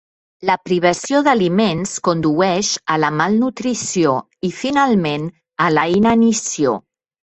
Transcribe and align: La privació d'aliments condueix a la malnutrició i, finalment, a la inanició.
La 0.49 0.53
privació 0.67 1.19
d'aliments 1.27 1.91
condueix 2.07 2.71
a 2.93 2.97
la 3.03 3.11
malnutrició 3.19 4.15
i, 4.49 4.51
finalment, 4.63 5.29
a 5.67 5.69
la 5.79 5.85
inanició. 6.01 6.75